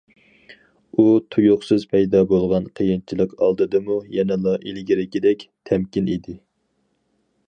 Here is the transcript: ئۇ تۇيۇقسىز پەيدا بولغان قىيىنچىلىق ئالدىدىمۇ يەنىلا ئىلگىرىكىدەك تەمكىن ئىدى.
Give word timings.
ئۇ 1.01 1.03
تۇيۇقسىز 1.35 1.83
پەيدا 1.91 2.21
بولغان 2.31 2.65
قىيىنچىلىق 2.79 3.35
ئالدىدىمۇ 3.47 3.99
يەنىلا 4.15 4.55
ئىلگىرىكىدەك 4.71 5.45
تەمكىن 5.71 6.11
ئىدى. 6.15 6.37